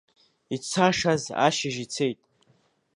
Ицашаз 0.55 1.23
ашьыжь 1.45 1.77
ицеит. 1.83 2.19